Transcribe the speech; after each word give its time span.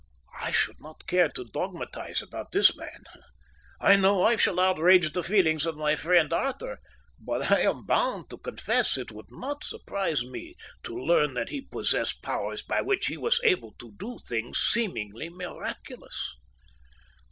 "I 0.41 0.49
should 0.49 0.81
not 0.81 1.05
care 1.05 1.29
to 1.29 1.45
dogmatize 1.45 2.23
about 2.23 2.53
this 2.53 2.75
man. 2.75 3.03
I 3.79 3.95
know 3.95 4.23
I 4.23 4.35
shall 4.35 4.59
outrage 4.59 5.13
the 5.13 5.21
feelings 5.21 5.63
of 5.67 5.77
my 5.77 5.95
friend 5.95 6.33
Arthur, 6.33 6.79
but 7.19 7.51
I 7.51 7.59
am 7.59 7.85
bound 7.85 8.31
to 8.31 8.39
confess 8.39 8.97
it 8.97 9.11
would 9.11 9.29
not 9.31 9.63
surprise 9.63 10.25
me 10.25 10.55
to 10.85 10.97
learn 10.97 11.35
that 11.35 11.49
he 11.49 11.61
possessed 11.61 12.23
powers 12.23 12.63
by 12.63 12.81
which 12.81 13.05
he 13.05 13.15
was 13.17 13.39
able 13.43 13.73
to 13.77 13.91
do 13.99 14.17
things 14.25 14.57
seemingly 14.57 15.29
miraculous." 15.29 16.33